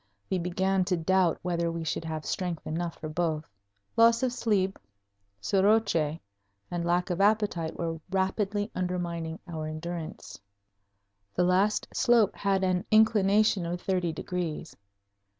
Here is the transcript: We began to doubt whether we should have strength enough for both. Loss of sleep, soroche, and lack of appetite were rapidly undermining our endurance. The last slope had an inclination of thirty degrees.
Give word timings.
We 0.31 0.39
began 0.39 0.83
to 0.85 0.97
doubt 0.97 1.37
whether 1.43 1.71
we 1.71 1.83
should 1.83 2.05
have 2.05 2.25
strength 2.25 2.65
enough 2.65 2.97
for 2.97 3.07
both. 3.07 3.47
Loss 3.95 4.23
of 4.23 4.33
sleep, 4.33 4.79
soroche, 5.39 6.17
and 6.71 6.83
lack 6.83 7.11
of 7.11 7.21
appetite 7.21 7.77
were 7.77 7.99
rapidly 8.09 8.71
undermining 8.73 9.37
our 9.47 9.67
endurance. 9.67 10.41
The 11.35 11.43
last 11.43 11.87
slope 11.93 12.35
had 12.35 12.63
an 12.63 12.83
inclination 12.89 13.63
of 13.67 13.79
thirty 13.79 14.11
degrees. 14.11 14.75